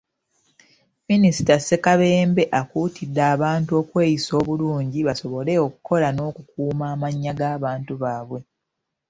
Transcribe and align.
Minisita 1.09 1.55
Ssekabembe 1.59 2.43
akuutidde 2.59 3.21
abantu 3.33 3.71
okweyisa 3.81 4.31
obulungi 4.41 4.99
basobole 5.07 5.53
okukola 5.65 6.07
n'okukuuma 6.11 6.85
amannya 6.93 7.31
g'abantu 7.39 7.93
baabwe. 8.01 8.39